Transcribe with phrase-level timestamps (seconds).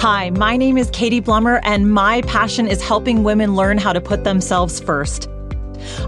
[0.00, 4.00] Hi, my name is Katy Blommer, and my passion is helping women learn how to
[4.00, 5.28] put themselves first.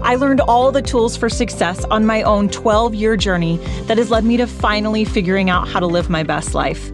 [0.01, 4.09] I learned all the tools for success on my own 12 year journey that has
[4.09, 6.89] led me to finally figuring out how to live my best life.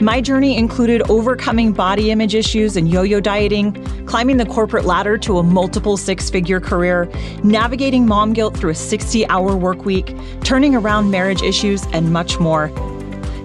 [0.00, 3.74] My journey included overcoming body image issues and yo yo dieting,
[4.06, 7.10] climbing the corporate ladder to a multiple six figure career,
[7.44, 12.40] navigating mom guilt through a 60 hour work week, turning around marriage issues, and much
[12.40, 12.72] more.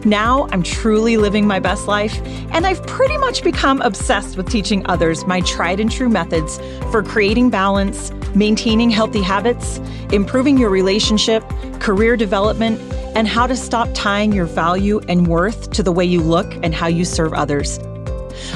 [0.05, 2.19] Now I'm truly living my best life,
[2.51, 6.59] and I've pretty much become obsessed with teaching others my tried and true methods
[6.89, 9.77] for creating balance, maintaining healthy habits,
[10.11, 11.43] improving your relationship,
[11.79, 12.81] career development,
[13.15, 16.73] and how to stop tying your value and worth to the way you look and
[16.73, 17.79] how you serve others.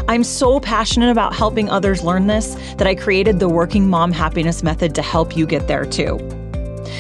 [0.08, 4.64] I'm so passionate about helping others learn this that I created the Working Mom Happiness
[4.64, 6.17] Method to help you get there too.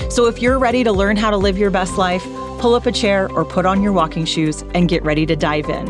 [0.09, 2.25] So if you're ready to learn how to live your best life,
[2.59, 5.69] pull up a chair or put on your walking shoes and get ready to dive
[5.69, 5.85] in.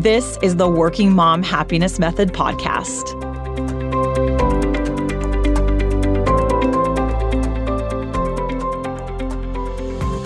[0.00, 3.14] This is the Working Mom Happiness Method podcast.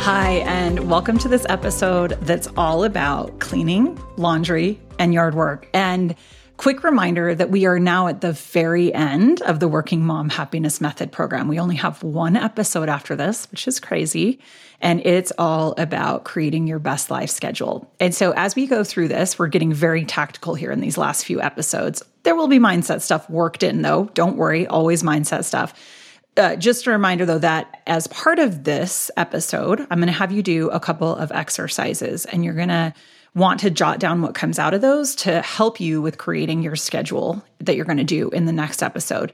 [0.01, 5.69] Hi, and welcome to this episode that's all about cleaning, laundry, and yard work.
[5.75, 6.15] And
[6.63, 10.81] Quick reminder that we are now at the very end of the Working Mom Happiness
[10.81, 11.49] Method program.
[11.49, 14.39] We only have one episode after this, which is crazy.
[14.81, 17.93] And it's all about creating your best life schedule.
[17.99, 21.25] And so, as we go through this, we're getting very tactical here in these last
[21.25, 22.01] few episodes.
[22.23, 24.05] There will be mindset stuff worked in, though.
[24.15, 25.75] Don't worry, always mindset stuff.
[26.37, 30.31] Uh, just a reminder though that as part of this episode, I'm going to have
[30.31, 32.95] you do a couple of exercises and you're going to
[33.34, 36.77] want to jot down what comes out of those to help you with creating your
[36.77, 39.33] schedule that you're going to do in the next episode.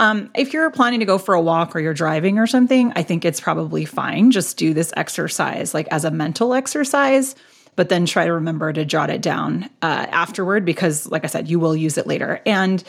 [0.00, 3.02] Um, if you're planning to go for a walk or you're driving or something, I
[3.02, 4.30] think it's probably fine.
[4.30, 7.34] Just do this exercise like as a mental exercise,
[7.74, 11.48] but then try to remember to jot it down uh, afterward because, like I said,
[11.48, 12.40] you will use it later.
[12.46, 12.82] And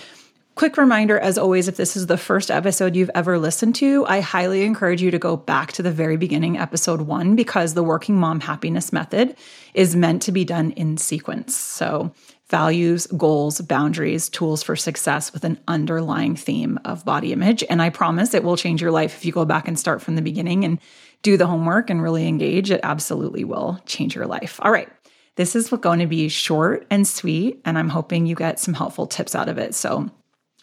[0.60, 4.20] Quick reminder, as always, if this is the first episode you've ever listened to, I
[4.20, 8.18] highly encourage you to go back to the very beginning, episode one, because the Working
[8.18, 9.38] Mom Happiness Method
[9.74, 11.56] is meant to be done in sequence.
[11.56, 12.12] So,
[12.50, 17.64] values, goals, boundaries, tools for success with an underlying theme of body image.
[17.70, 20.18] And I promise it will change your life if you go back and start from
[20.18, 20.78] the beginning and
[21.22, 22.70] do the homework and really engage.
[22.70, 24.60] It absolutely will change your life.
[24.62, 24.90] All right.
[25.38, 29.08] This is going to be short and sweet, and I'm hoping you get some helpful
[29.08, 29.74] tips out of it.
[29.74, 30.12] So,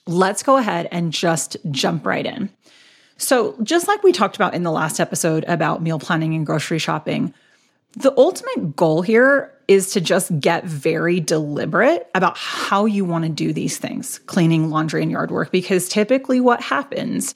[0.06, 2.50] let's go ahead and just jump right in.
[3.18, 6.78] So, just like we talked about in the last episode about meal planning and grocery
[6.78, 7.32] shopping,
[7.96, 13.30] the ultimate goal here is to just get very deliberate about how you want to
[13.30, 15.50] do these things cleaning, laundry, and yard work.
[15.50, 17.34] Because typically, what happens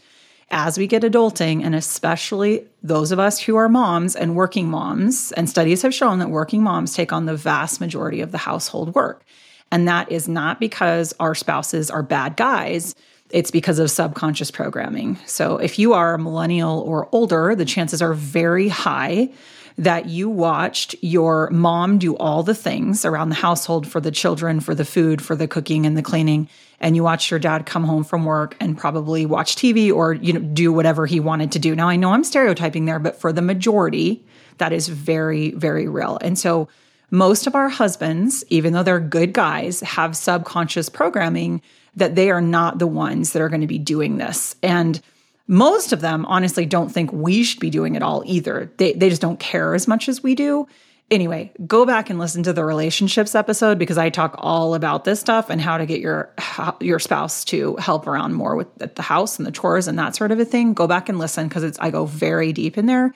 [0.50, 5.32] as we get adulting, and especially those of us who are moms and working moms,
[5.32, 8.94] and studies have shown that working moms take on the vast majority of the household
[8.94, 9.24] work.
[9.72, 12.94] And that is not because our spouses are bad guys.
[13.30, 15.18] It's because of subconscious programming.
[15.26, 19.30] So, if you are a millennial or older, the chances are very high
[19.78, 24.60] that you watched your mom do all the things around the household for the children,
[24.60, 26.48] for the food, for the cooking and the cleaning,
[26.80, 30.32] and you watched your dad come home from work and probably watch TV or you
[30.32, 31.74] know do whatever he wanted to do.
[31.74, 34.24] Now I know I'm stereotyping there, but for the majority,
[34.58, 36.18] that is very very real.
[36.20, 36.68] And so
[37.10, 41.60] most of our husbands, even though they're good guys, have subconscious programming
[41.96, 44.54] that they are not the ones that are going to be doing this.
[44.62, 45.00] And
[45.48, 48.72] most of them honestly don't think we should be doing it all either.
[48.76, 50.68] They, they just don't care as much as we do.
[51.10, 55.18] Anyway, go back and listen to the relationships episode because I talk all about this
[55.18, 56.32] stuff and how to get your
[56.80, 60.30] your spouse to help around more with the house and the chores and that sort
[60.30, 60.72] of a thing.
[60.72, 63.12] Go back and listen because it's I go very deep in there.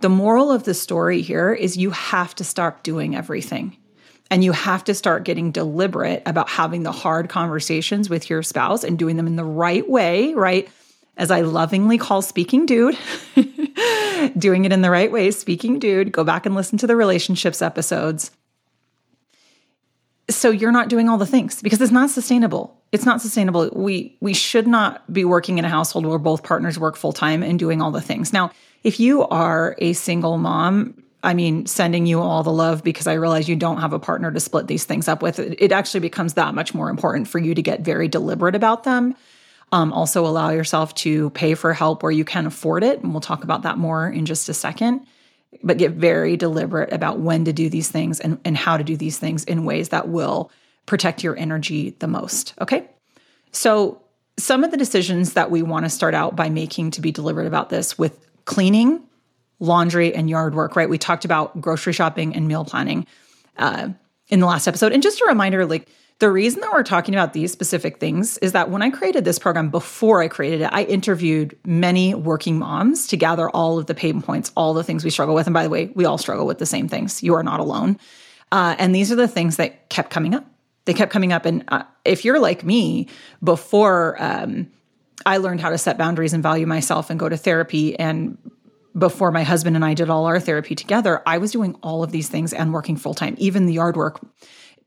[0.00, 3.76] The moral of the story here is you have to stop doing everything.
[4.30, 8.82] And you have to start getting deliberate about having the hard conversations with your spouse
[8.82, 10.68] and doing them in the right way, right?
[11.16, 12.98] As I lovingly call speaking dude,
[14.38, 16.10] doing it in the right way, speaking dude.
[16.10, 18.30] Go back and listen to the relationships episodes.
[20.30, 22.80] So you're not doing all the things because it's not sustainable.
[22.92, 23.70] It's not sustainable.
[23.74, 27.42] We we should not be working in a household where both partners work full time
[27.42, 28.32] and doing all the things.
[28.32, 28.50] Now,
[28.84, 33.14] if you are a single mom, I mean, sending you all the love because I
[33.14, 35.38] realize you don't have a partner to split these things up with.
[35.38, 39.16] It actually becomes that much more important for you to get very deliberate about them.
[39.72, 43.02] Um, also, allow yourself to pay for help where you can afford it.
[43.02, 45.06] And we'll talk about that more in just a second.
[45.62, 48.96] But get very deliberate about when to do these things and, and how to do
[48.96, 50.50] these things in ways that will
[50.86, 52.54] protect your energy the most.
[52.60, 52.88] Okay.
[53.52, 54.00] So,
[54.36, 57.46] some of the decisions that we want to start out by making to be deliberate
[57.46, 59.00] about this with cleaning,
[59.60, 60.88] laundry, and yard work, right?
[60.88, 63.06] We talked about grocery shopping and meal planning.
[63.56, 63.90] Uh,
[64.28, 64.92] in the last episode.
[64.92, 65.88] And just a reminder like,
[66.20, 69.38] the reason that we're talking about these specific things is that when I created this
[69.38, 73.94] program, before I created it, I interviewed many working moms to gather all of the
[73.94, 75.46] pain points, all the things we struggle with.
[75.46, 77.22] And by the way, we all struggle with the same things.
[77.22, 77.98] You are not alone.
[78.52, 80.46] Uh, and these are the things that kept coming up.
[80.84, 81.46] They kept coming up.
[81.46, 83.08] And uh, if you're like me,
[83.42, 84.70] before um,
[85.26, 88.38] I learned how to set boundaries and value myself and go to therapy, and
[88.96, 92.12] before my husband and I did all our therapy together, I was doing all of
[92.12, 94.20] these things and working full time, even the yard work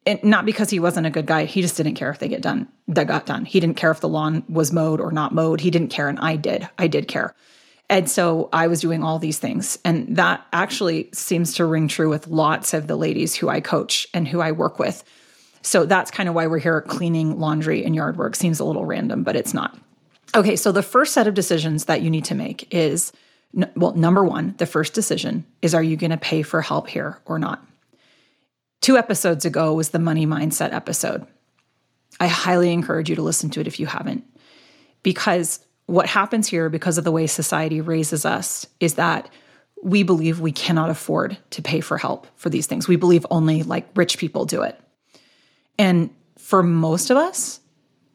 [0.07, 1.43] and not because he wasn't a good guy.
[1.43, 2.67] He just didn't care if they get done.
[2.87, 3.43] That got done.
[3.43, 5.59] He didn't care if the lawn was mowed or not mowed.
[5.59, 6.67] He didn't care, and I did.
[6.79, 7.35] I did care.
[7.89, 9.77] And so I was doing all these things.
[9.85, 14.07] And that actually seems to ring true with lots of the ladies who I coach
[14.13, 15.03] and who I work with.
[15.61, 18.35] So that's kind of why we're here cleaning laundry and yard work.
[18.35, 19.77] Seems a little random, but it's not.
[20.35, 23.11] Okay, so the first set of decisions that you need to make is
[23.75, 27.19] well, number one, the first decision is are you going to pay for help here
[27.25, 27.65] or not?
[28.81, 31.25] Two episodes ago was the money mindset episode.
[32.19, 34.23] I highly encourage you to listen to it if you haven't,
[35.03, 39.29] because what happens here, because of the way society raises us, is that
[39.83, 42.87] we believe we cannot afford to pay for help for these things.
[42.87, 44.79] We believe only like rich people do it.
[45.77, 47.59] And for most of us,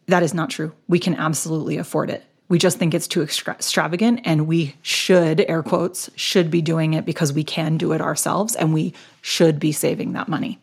[0.06, 0.72] that is not true.
[0.88, 2.24] We can absolutely afford it.
[2.52, 7.06] We just think it's too extravagant and we should, air quotes, should be doing it
[7.06, 10.58] because we can do it ourselves and we should be saving that money.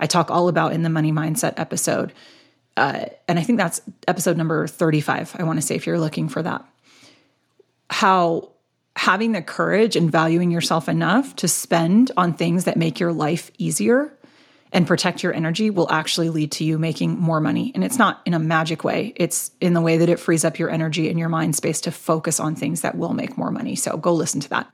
[0.00, 2.14] I talk all about in the money mindset episode.
[2.78, 5.36] Uh, and I think that's episode number 35.
[5.38, 6.64] I want to say if you're looking for that.
[7.90, 8.52] How
[8.96, 13.50] having the courage and valuing yourself enough to spend on things that make your life
[13.58, 14.16] easier
[14.72, 17.70] and protect your energy will actually lead to you making more money.
[17.74, 20.58] And it's not in a magic way, it's in the way that it frees up
[20.58, 23.76] your energy and your mind space to focus on things that will make more money.
[23.76, 24.72] So go listen to that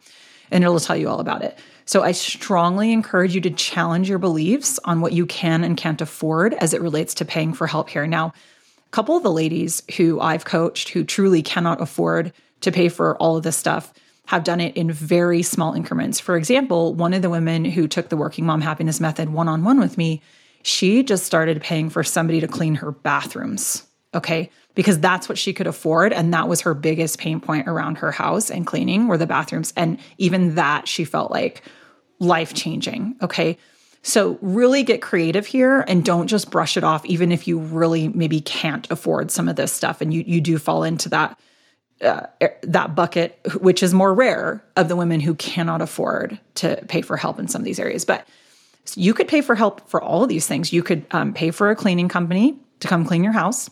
[0.50, 1.58] and it'll tell you all about it.
[1.84, 6.00] So I strongly encourage you to challenge your beliefs on what you can and can't
[6.00, 8.06] afford as it relates to paying for help here.
[8.06, 12.88] Now, a couple of the ladies who I've coached who truly cannot afford to pay
[12.88, 13.92] for all of this stuff
[14.28, 16.20] have done it in very small increments.
[16.20, 19.64] For example, one of the women who took the Working Mom Happiness Method one on
[19.64, 20.20] one with me,
[20.62, 23.86] she just started paying for somebody to clean her bathrooms.
[24.12, 24.50] Okay.
[24.74, 26.12] Because that's what she could afford.
[26.12, 29.72] And that was her biggest pain point around her house and cleaning were the bathrooms.
[29.78, 31.62] And even that she felt like
[32.18, 33.16] life changing.
[33.22, 33.56] Okay.
[34.02, 38.08] So really get creative here and don't just brush it off, even if you really
[38.08, 41.40] maybe can't afford some of this stuff and you, you do fall into that
[42.02, 42.26] uh,
[42.62, 47.16] that bucket, which is more rare of the women who cannot afford to pay for
[47.16, 48.04] help in some of these areas.
[48.04, 48.26] But
[48.94, 50.72] you could pay for help for all of these things.
[50.72, 53.68] You could um, pay for a cleaning company to come clean your house.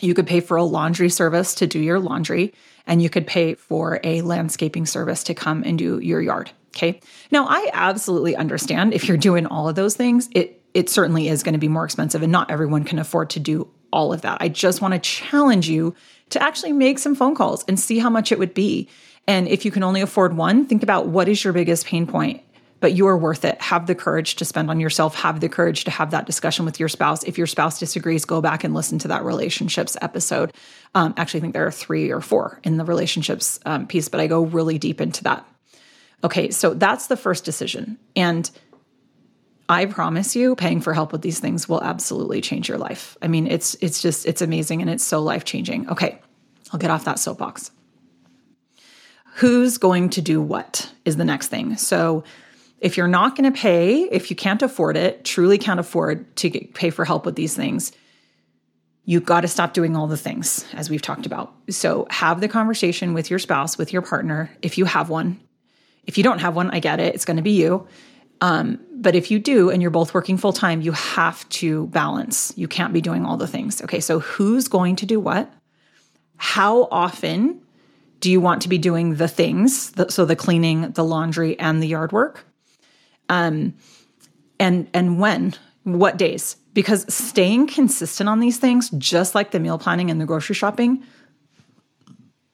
[0.00, 2.54] You could pay for a laundry service to do your laundry,
[2.86, 6.50] and you could pay for a landscaping service to come and do your yard.
[6.68, 7.00] Okay.
[7.30, 11.42] Now, I absolutely understand if you're doing all of those things, it it certainly is
[11.42, 14.38] going to be more expensive, and not everyone can afford to do all of that.
[14.40, 15.94] I just want to challenge you
[16.30, 18.88] to actually make some phone calls and see how much it would be.
[19.26, 22.42] And if you can only afford one, think about what is your biggest pain point,
[22.80, 23.60] but you are worth it.
[23.60, 26.80] Have the courage to spend on yourself, have the courage to have that discussion with
[26.80, 27.22] your spouse.
[27.24, 30.52] If your spouse disagrees, go back and listen to that relationships episode.
[30.94, 34.20] Um, actually, I think there are three or four in the relationships um, piece, but
[34.20, 35.46] I go really deep into that.
[36.22, 37.98] Okay, so that's the first decision.
[38.16, 38.50] And
[39.70, 43.16] I promise you, paying for help with these things will absolutely change your life.
[43.22, 45.88] I mean, it's it's just it's amazing and it's so life changing.
[45.88, 46.18] Okay,
[46.72, 47.70] I'll get off that soapbox.
[49.36, 51.76] Who's going to do what is the next thing.
[51.76, 52.24] So,
[52.80, 56.50] if you're not going to pay, if you can't afford it, truly can't afford to
[56.50, 57.92] get, pay for help with these things,
[59.04, 61.54] you've got to stop doing all the things as we've talked about.
[61.68, 65.38] So, have the conversation with your spouse, with your partner, if you have one.
[66.06, 67.14] If you don't have one, I get it.
[67.14, 67.86] It's going to be you.
[68.40, 72.52] Um, but if you do and you're both working full time, you have to balance.
[72.56, 73.82] You can't be doing all the things.
[73.82, 75.52] Okay, so who's going to do what?
[76.36, 77.60] How often
[78.20, 79.92] do you want to be doing the things?
[79.92, 82.44] The, so the cleaning, the laundry, and the yard work.
[83.28, 83.74] Um,
[84.58, 85.54] and and when?
[85.84, 86.56] What days?
[86.74, 91.02] Because staying consistent on these things, just like the meal planning and the grocery shopping,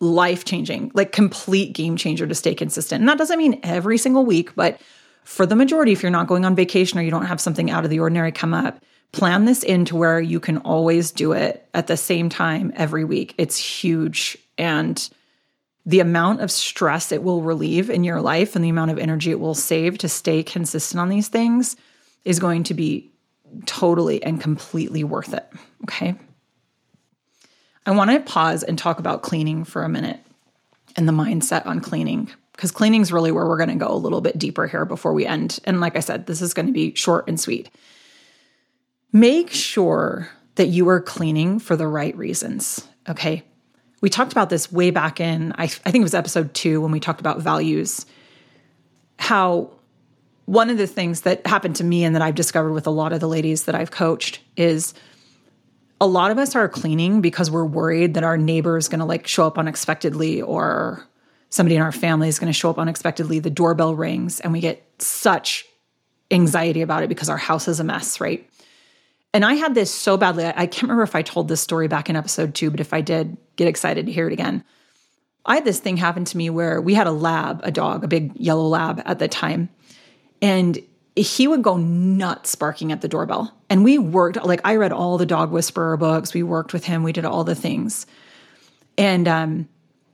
[0.01, 3.01] life changing, like complete game changer to stay consistent.
[3.01, 4.81] And that doesn't mean every single week, but
[5.27, 7.83] for the majority, if you're not going on vacation or you don't have something out
[7.83, 8.81] of the ordinary come up,
[9.11, 13.35] plan this into where you can always do it at the same time every week.
[13.37, 14.39] It's huge.
[14.57, 15.11] And
[15.85, 19.33] the amount of stress it will relieve in your life and the amount of energy
[19.33, 21.75] it will save to stay consistent on these things
[22.25, 23.11] is going to be
[23.67, 25.47] totally and completely worth it.
[25.83, 26.15] Okay.
[27.85, 30.21] I want to pause and talk about cleaning for a minute
[30.95, 33.95] and the mindset on cleaning because cleaning is really where we're going to go a
[33.95, 35.61] little bit deeper here before we end.
[35.65, 37.69] And like I said, this is going to be short and sweet.
[39.13, 42.87] make sure that you are cleaning for the right reasons.
[43.09, 43.45] Okay.
[44.01, 46.93] We talked about this way back in, I, I think it was episode two when
[46.93, 48.05] we talked about values.
[49.19, 49.71] How
[50.45, 53.13] one of the things that happened to me and that I've discovered with a lot
[53.13, 54.95] of the ladies that I've coached is
[56.01, 59.07] a lot of us are cleaning because we're worried that our neighbor is going to
[59.07, 61.07] like show up unexpectedly or
[61.57, 63.39] somebody in our family is going to show up unexpectedly.
[63.39, 65.65] The doorbell rings and we get such
[66.31, 68.49] anxiety about it because our house is a mess, right?
[69.33, 70.47] And I had this so badly.
[70.47, 73.01] I can't remember if I told this story back in episode two, but if I
[73.01, 74.65] did, get excited to hear it again.
[75.45, 78.09] I had this thing happen to me where we had a lab, a dog, a
[78.09, 79.69] big yellow lab at the time.
[80.43, 80.79] And
[81.15, 83.55] he would go nuts barking at the doorbell.
[83.71, 86.35] And we worked, like, I read all the dog whisperer books.
[86.35, 87.03] We worked with him.
[87.03, 88.07] We did all the things.
[88.99, 89.69] And um,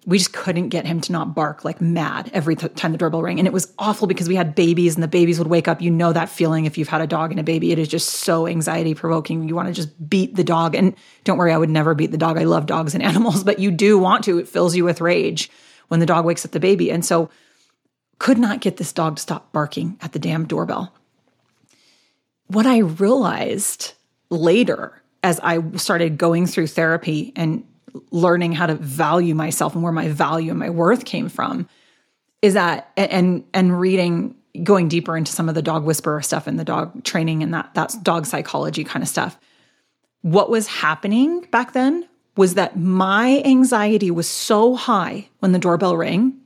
[0.05, 3.23] we just couldn't get him to not bark like mad every th- time the doorbell
[3.23, 3.39] rang.
[3.39, 5.81] And it was awful because we had babies and the babies would wake up.
[5.81, 7.71] You know that feeling if you've had a dog and a baby.
[7.71, 9.49] It is just so anxiety provoking.
[9.49, 10.75] You want to just beat the dog.
[10.75, 12.37] And don't worry, I would never beat the dog.
[12.37, 14.39] I love dogs and animals, but you do want to.
[14.39, 15.51] It fills you with rage
[15.87, 16.91] when the dog wakes up the baby.
[16.91, 17.31] And so
[18.19, 20.93] could not get this dog to stop barking at the damn doorbell.
[22.49, 23.93] What I realized
[24.31, 27.65] later as I started going through therapy and
[28.11, 31.69] learning how to value myself and where my value and my worth came from
[32.41, 36.59] is that and and reading going deeper into some of the dog whisperer stuff and
[36.59, 39.39] the dog training and that that's dog psychology kind of stuff.
[40.23, 45.97] What was happening back then was that my anxiety was so high when the doorbell
[45.97, 46.39] rang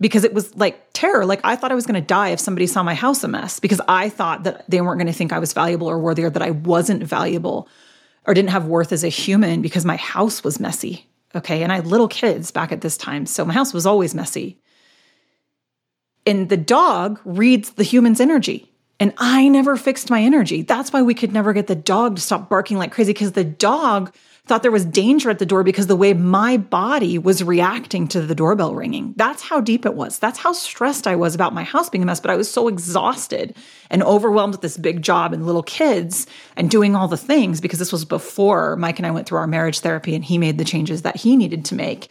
[0.00, 1.26] because it was like terror.
[1.26, 3.60] Like i thought i was going to die if somebody saw my house a mess
[3.60, 6.30] because i thought that they weren't going to think i was valuable or worthy or
[6.30, 7.68] that i wasn't valuable
[8.26, 11.06] or didn't have worth as a human because my house was messy.
[11.34, 11.62] Okay.
[11.62, 13.26] And I had little kids back at this time.
[13.26, 14.58] So my house was always messy.
[16.26, 18.70] And the dog reads the human's energy.
[18.98, 20.62] And I never fixed my energy.
[20.62, 23.44] That's why we could never get the dog to stop barking like crazy because the
[23.44, 24.14] dog
[24.50, 28.20] thought there was danger at the door because the way my body was reacting to
[28.20, 29.14] the doorbell ringing.
[29.16, 30.18] That's how deep it was.
[30.18, 32.18] That's how stressed I was about my house being a mess.
[32.18, 33.54] But I was so exhausted
[33.90, 36.26] and overwhelmed with this big job and little kids
[36.56, 39.46] and doing all the things because this was before Mike and I went through our
[39.46, 42.08] marriage therapy and he made the changes that he needed to make.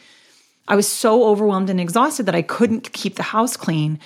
[0.65, 4.00] I was so overwhelmed and exhausted that I couldn't keep the house clean.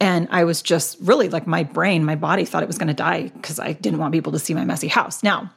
[0.00, 2.94] And I was just really like my brain, my body thought it was going to
[2.94, 5.22] die because I didn't want people to see my messy house.
[5.22, 5.52] Now,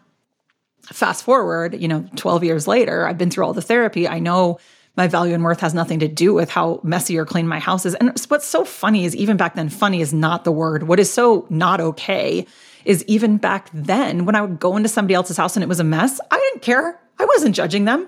[0.84, 4.08] fast forward, you know, 12 years later, I've been through all the therapy.
[4.08, 4.60] I know
[4.98, 7.86] my value and worth has nothing to do with how messy or clean my house
[7.86, 7.96] is.
[7.96, 10.84] And what's so funny is even back then, funny is not the word.
[10.84, 12.46] What is so not okay
[12.84, 15.80] is even back then, when I would go into somebody else's house and it was
[15.80, 17.00] a mess, I didn't care.
[17.20, 18.08] I wasn't judging them.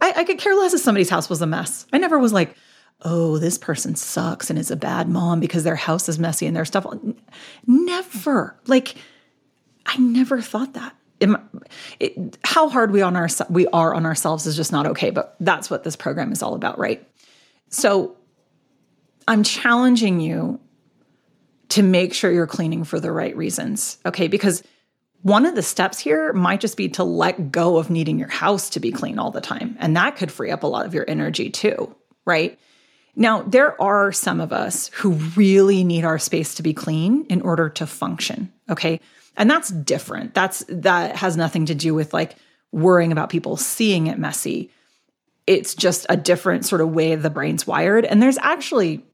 [0.00, 1.86] I, I could care less if somebody's house was a mess.
[1.92, 2.56] I never was like,
[3.02, 6.56] oh, this person sucks and is a bad mom because their house is messy and
[6.56, 6.86] their stuff.
[7.66, 8.58] Never.
[8.66, 8.96] Like,
[9.84, 14.56] I never thought that it, how hard we on our we are on ourselves is
[14.56, 15.10] just not okay.
[15.10, 17.06] But that's what this program is all about, right?
[17.70, 18.16] So
[19.26, 20.60] I'm challenging you
[21.70, 24.28] to make sure you're cleaning for the right reasons, okay?
[24.28, 24.62] Because
[25.22, 28.68] one of the steps here might just be to let go of needing your house
[28.70, 31.08] to be clean all the time, and that could free up a lot of your
[31.08, 31.94] energy too,
[32.26, 32.58] right?
[33.16, 37.40] Now, there are some of us who really need our space to be clean in
[37.42, 39.00] order to function, okay?
[39.36, 40.34] And that's different.
[40.34, 42.36] That's that has nothing to do with like
[42.72, 44.70] worrying about people seeing it messy.
[45.46, 48.04] It's just a different sort of way the brain's wired.
[48.04, 49.04] And there's actually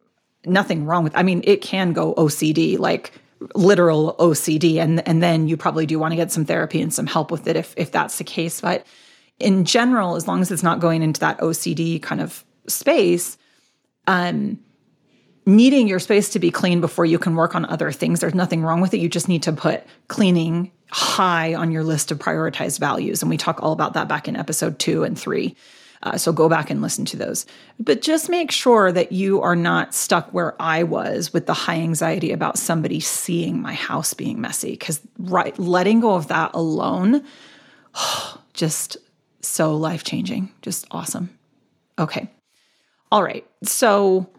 [0.44, 3.12] nothing wrong with I mean, it can go OCD, like
[3.54, 4.76] literal OCD.
[4.76, 7.46] And and then you probably do want to get some therapy and some help with
[7.46, 8.60] it if if that's the case.
[8.60, 8.86] But
[9.38, 13.38] in general, as long as it's not going into that OCD kind of space,
[14.06, 14.58] um,
[15.57, 18.21] needing your space to be clean before you can work on other things.
[18.21, 18.99] There's nothing wrong with it.
[18.99, 23.23] You just need to put cleaning high on your list of prioritized values.
[23.23, 25.57] And we talk all about that back in episode two and three.
[26.02, 27.45] Uh, so go back and listen to those.
[27.78, 31.76] But just make sure that you are not stuck where I was with the high
[31.76, 34.71] anxiety about somebody seeing my house being messy.
[34.71, 37.23] Because right, letting go of that alone,
[38.54, 38.97] just
[39.42, 41.37] so life changing, just awesome.
[41.99, 42.30] Okay.
[43.12, 43.47] All right.
[43.62, 44.30] So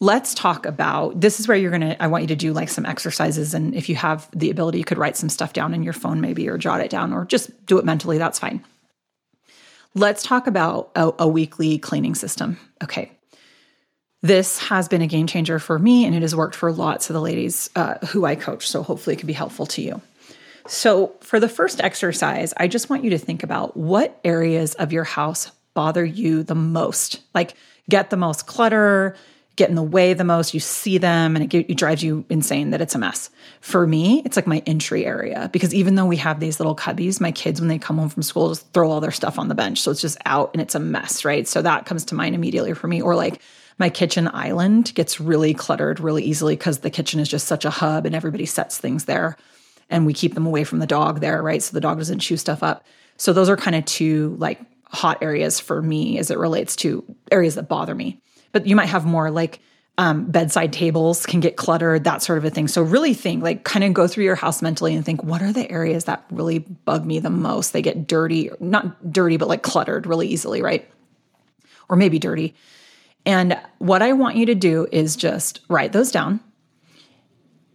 [0.00, 2.68] let's talk about this is where you're going to i want you to do like
[2.68, 5.82] some exercises and if you have the ability you could write some stuff down in
[5.82, 8.64] your phone maybe or jot it down or just do it mentally that's fine.
[9.94, 12.58] Let's talk about a, a weekly cleaning system.
[12.84, 13.10] Okay.
[14.20, 17.14] This has been a game changer for me and it has worked for lots of
[17.14, 20.02] the ladies uh, who i coach so hopefully it can be helpful to you.
[20.68, 24.92] So for the first exercise i just want you to think about what areas of
[24.92, 27.22] your house bother you the most.
[27.34, 27.54] Like
[27.88, 29.16] get the most clutter
[29.56, 30.54] get in the way the most.
[30.54, 33.30] You see them and it, get, it, drives you insane that it's a mess.
[33.60, 37.20] For me, it's like my entry area because even though we have these little cubbies,
[37.20, 39.54] my kids, when they come home from school, just throw all their stuff on the
[39.54, 39.80] bench.
[39.80, 41.48] So it's just out and it's a mess, right?
[41.48, 43.00] So that comes to mind immediately for me.
[43.00, 43.40] Or like
[43.78, 47.70] my kitchen island gets really cluttered really easily because the kitchen is just such a
[47.70, 49.36] hub and everybody sets things there
[49.88, 51.62] and we keep them away from the dog there, right?
[51.62, 52.84] So the dog doesn't chew stuff up.
[53.16, 57.04] So those are kind of two like hot areas for me as it relates to
[57.30, 58.20] areas that bother me
[58.56, 59.60] but you might have more like
[59.98, 62.68] um, bedside tables can get cluttered, that sort of a thing.
[62.68, 65.52] So really think, like, kind of go through your house mentally and think, what are
[65.52, 67.74] the areas that really bug me the most?
[67.74, 70.90] They get dirty, not dirty, but like cluttered really easily, right?
[71.90, 72.54] Or maybe dirty.
[73.26, 76.40] And what I want you to do is just write those down.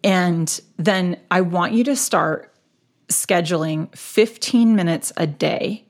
[0.03, 2.55] And then I want you to start
[3.07, 5.85] scheduling 15 minutes a day.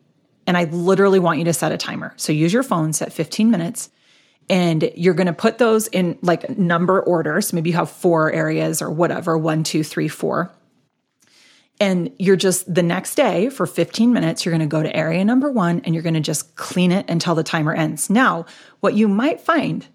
[0.46, 2.14] And I literally want you to set a timer.
[2.18, 3.90] So use your phone, set 15 minutes
[4.52, 7.40] and you're going to put those in like number order.
[7.40, 10.52] So Maybe you have four areas or whatever one, two, three, four.
[11.80, 15.24] And you're just the next day for 15 minutes, you're going to go to area
[15.26, 18.10] number one and you're going to just clean it until the timer ends.
[18.10, 18.46] Now,
[18.82, 19.88] what you might find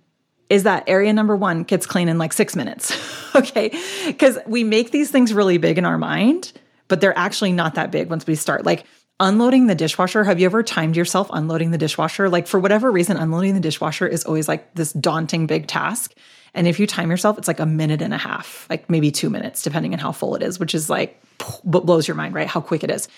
[0.49, 2.97] is that area number one gets clean in like six minutes.
[3.37, 3.79] okay.
[4.07, 6.53] Because we make these things really big in our mind,
[6.89, 8.65] but they're actually not that big once we start.
[8.65, 8.87] Like
[9.18, 10.25] unloading the dishwasher.
[10.25, 12.28] Have you ever timed yourself unloading the dishwasher?
[12.28, 16.14] Like for whatever reason unloading the dishwasher is always like this daunting big task.
[16.54, 19.30] And if you time yourself it's like a minute and a half like maybe two
[19.30, 21.20] minutes depending on how full it is which is like
[21.64, 22.46] blows your mind right?
[22.46, 23.08] How quick it is.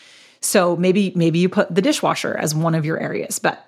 [0.40, 3.64] So maybe maybe you put the dishwasher as one of your areas but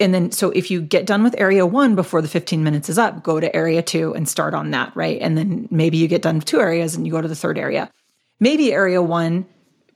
[0.00, 2.98] and then so if you get done with area one before the 15 minutes is
[2.98, 5.20] up go to area two and start on that right?
[5.20, 7.58] And then maybe you get done with two areas and you go to the third
[7.58, 7.90] area.
[8.40, 9.46] Maybe area one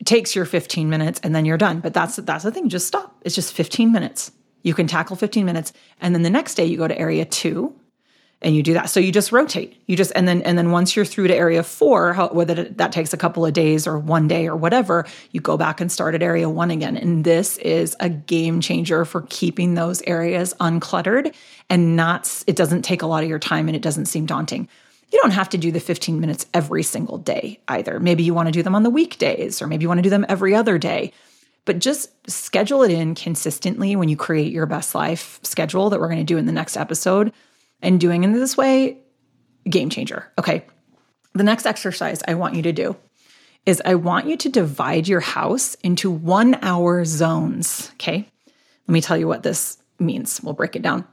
[0.04, 1.80] takes your 15 minutes and then you're done.
[1.80, 2.68] But that's that's the thing.
[2.68, 3.16] Just stop.
[3.22, 4.32] It's just 15 minutes.
[4.62, 5.72] You can tackle 15 minutes.
[6.00, 7.74] And then the next day you go to area two
[8.40, 8.90] and you do that.
[8.90, 9.80] So you just rotate.
[9.86, 12.92] You just and then and then once you're through to area four, how, whether that
[12.92, 16.14] takes a couple of days or one day or whatever, you go back and start
[16.14, 16.96] at area one again.
[16.96, 21.34] And this is a game changer for keeping those areas uncluttered
[21.70, 22.42] and not.
[22.46, 24.68] It doesn't take a lot of your time and it doesn't seem daunting.
[25.12, 28.00] You don't have to do the 15 minutes every single day either.
[28.00, 30.10] Maybe you want to do them on the weekdays, or maybe you want to do
[30.10, 31.12] them every other day.
[31.64, 36.08] But just schedule it in consistently when you create your best life schedule that we're
[36.08, 37.32] going to do in the next episode.
[37.80, 38.98] And doing it this way,
[39.68, 40.30] game changer.
[40.38, 40.64] Okay.
[41.34, 42.96] The next exercise I want you to do
[43.66, 47.90] is I want you to divide your house into one hour zones.
[47.94, 48.28] Okay.
[48.88, 50.40] Let me tell you what this means.
[50.42, 51.06] We'll break it down.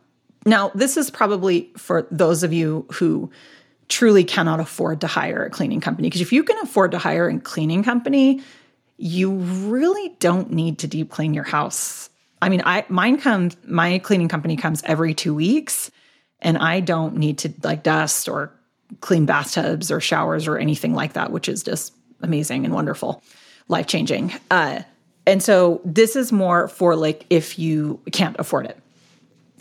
[0.46, 3.30] Now, this is probably for those of you who
[3.90, 6.08] truly cannot afford to hire a cleaning company.
[6.08, 8.42] Because if you can afford to hire a cleaning company,
[8.98, 12.10] you really don't need to deep clean your house.
[12.42, 15.92] I mean, I mine comes my cleaning company comes every 2 weeks
[16.42, 18.52] and I don't need to like dust or
[19.02, 23.24] clean bathtubs or showers or anything like that, which is just amazing and wonderful,
[23.68, 24.34] life-changing.
[24.52, 24.84] Uh
[25.26, 28.78] and so this is more for like if you can't afford it.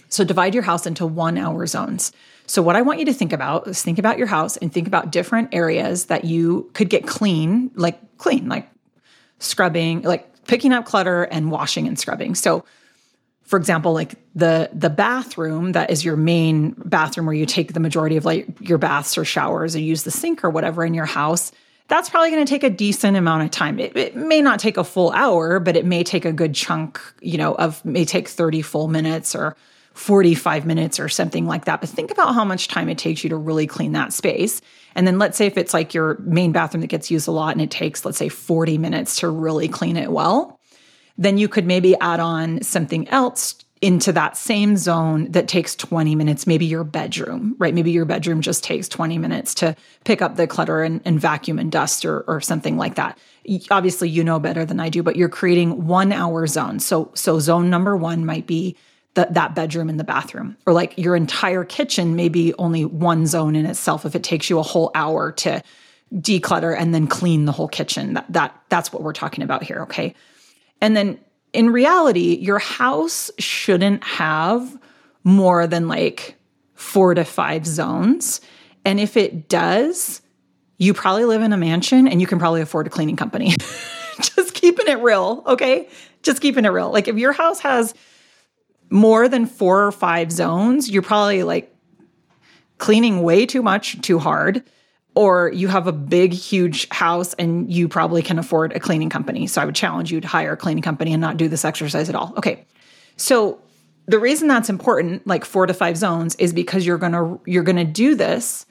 [0.09, 2.13] So divide your house into 1 hour zones.
[2.49, 4.87] So, what I want you to think about is think about your house and think
[4.87, 8.71] about different areas that you could get clean, like clean, like
[9.39, 12.35] scrubbing, like picking up clutter and washing and scrubbing.
[12.35, 12.65] So,
[13.43, 17.81] for example, like the the bathroom that is your main bathroom where you take the
[17.81, 21.07] majority of like your baths or showers or use the sink or whatever in your
[21.07, 21.53] house,
[21.89, 23.79] that's probably going to take a decent amount of time.
[23.79, 26.99] It, it, may not take a full hour, but it may take a good chunk,
[27.21, 29.55] you know, of may take 30 full minutes or
[29.99, 31.81] 45 minutes or something like that.
[31.81, 34.61] But think about how much time it takes you to really clean that space.
[34.95, 37.53] And then let's say if it's like your main bathroom that gets used a lot
[37.53, 40.61] and it takes, let's say, 40 minutes to really clean it well,
[41.19, 46.15] then you could maybe add on something else into that same zone that takes 20
[46.15, 47.75] minutes, maybe your bedroom, right?
[47.75, 51.59] Maybe your bedroom just takes 20 minutes to pick up the clutter and, and vacuum
[51.59, 53.19] and dust or, or something like that.
[53.71, 56.85] Obviously, you know better than I do, but you're creating one hour zones.
[56.85, 58.77] So, so zone number one might be
[59.19, 60.57] the, that bedroom and the bathroom.
[60.65, 64.61] Or like your entire kitchen maybe only one zone in itself if it takes you
[64.61, 65.61] a whole hour to
[66.15, 68.15] declutter and then clean the whole kitchen.
[68.15, 70.15] That, that that's what we're talking about here okay?
[70.81, 71.19] And then
[71.53, 74.79] in reality your house shouldn't have
[75.25, 76.37] more than like
[76.75, 78.41] four to five zones.
[78.85, 80.23] And if it does
[80.81, 83.49] you probably live in a mansion and you can probably afford a cleaning company.
[84.21, 85.89] Just keeping it real okay?
[86.23, 86.93] Just keeping it real.
[86.93, 87.95] Like if your house has
[88.91, 91.75] more than four or five zones, you're probably like
[92.79, 94.63] cleaning way too much too hard
[95.15, 99.49] or you have a big huge house and you probably can afford a cleaning company.
[99.49, 102.09] So i would challenge you to hire a cleaning company and not do this exercise
[102.09, 102.33] at all.
[102.37, 102.65] Okay.
[103.17, 103.61] So
[104.07, 107.85] the reason that's important, like four to five zones, is because you're gonna you're gonna
[107.85, 108.65] do this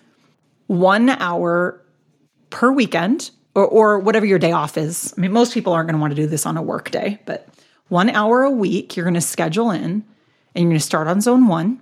[0.67, 1.83] one hour
[2.49, 5.13] per weekend or, or whatever your day off is.
[5.17, 7.47] I mean, most people aren't gonna want to do this on a work day, but
[7.89, 10.03] one hour a week you're gonna schedule in
[10.55, 11.81] and you're gonna start on zone one.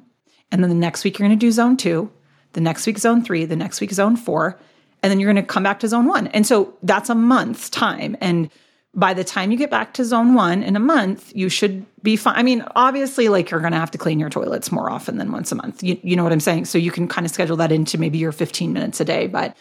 [0.52, 2.12] And then the next week you're gonna do zone two,
[2.54, 4.60] the next week zone three, the next week zone four,
[5.02, 6.28] and then you're gonna come back to zone one.
[6.28, 8.16] And so that's a month's time.
[8.22, 8.50] And
[8.96, 12.16] by the time you get back to zone one in a month, you should be
[12.16, 12.36] fine.
[12.36, 15.34] I mean, obviously, like you're going to have to clean your toilets more often than
[15.34, 15.84] once a month.
[15.84, 16.66] You, you know what I'm saying?
[16.66, 19.28] So you can kind of schedule that into maybe your 15 minutes a day.
[19.28, 19.58] But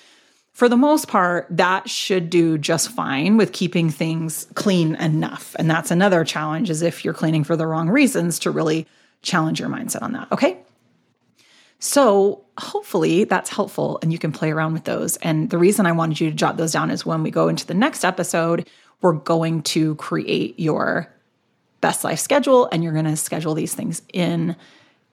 [0.54, 5.56] for the most part, that should do just fine with keeping things clean enough.
[5.58, 8.86] And that's another challenge is if you're cleaning for the wrong reasons to really
[9.20, 10.30] challenge your mindset on that.
[10.30, 10.58] Okay.
[11.80, 15.16] So hopefully that's helpful and you can play around with those.
[15.16, 17.66] And the reason I wanted you to jot those down is when we go into
[17.66, 18.70] the next episode,
[19.02, 21.12] we're going to create your
[21.80, 24.54] best life schedule and you're going to schedule these things in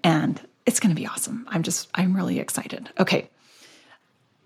[0.04, 1.48] and it's going to be awesome.
[1.50, 2.92] I'm just, I'm really excited.
[3.00, 3.28] Okay.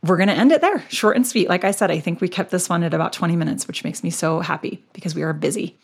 [0.03, 1.49] We're going to end it there, short and sweet.
[1.49, 4.03] Like I said, I think we kept this one at about 20 minutes, which makes
[4.03, 5.77] me so happy because we are busy.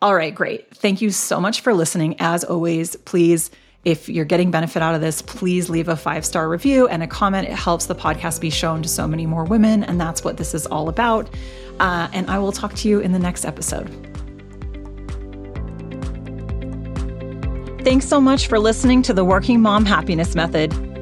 [0.00, 0.76] All right, great.
[0.76, 2.16] Thank you so much for listening.
[2.20, 3.50] As always, please
[3.84, 7.06] if you're getting benefit out of this, please leave a five star review and a
[7.06, 7.48] comment.
[7.48, 9.84] It helps the podcast be shown to so many more women.
[9.84, 11.28] And that's what this is all about.
[11.80, 13.88] Uh, and I will talk to you in the next episode.
[17.84, 20.93] Thanks so much for listening to the Working Mom Happiness Method.